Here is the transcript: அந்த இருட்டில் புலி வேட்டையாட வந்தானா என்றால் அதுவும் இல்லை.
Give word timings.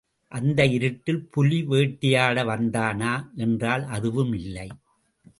அந்த 0.31 0.65
இருட்டில் 0.65 1.19
புலி 1.29 1.59
வேட்டையாட 1.63 2.43
வந்தானா 2.43 3.11
என்றால் 3.35 3.83
அதுவும் 3.87 4.33
இல்லை. 4.33 4.67